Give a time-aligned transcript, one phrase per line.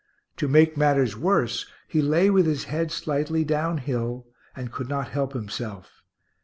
[0.37, 5.09] To make matters worse, he lay with his head slightly down hill, and could not
[5.09, 6.01] help himself.